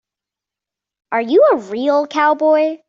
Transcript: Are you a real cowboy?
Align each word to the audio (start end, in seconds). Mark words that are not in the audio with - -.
Are 1.11 1.21
you 1.21 1.43
a 1.53 1.57
real 1.57 2.07
cowboy? 2.07 2.79